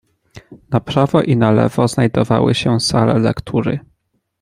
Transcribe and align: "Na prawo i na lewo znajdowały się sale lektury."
"Na 0.69 0.79
prawo 0.79 1.21
i 1.21 1.37
na 1.37 1.51
lewo 1.51 1.87
znajdowały 1.87 2.55
się 2.55 2.79
sale 2.79 3.19
lektury." 3.19 3.79